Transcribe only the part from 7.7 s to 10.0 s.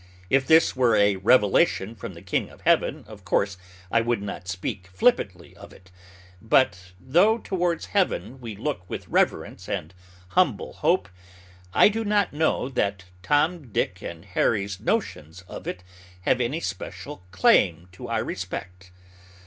Heaven we look with reverence and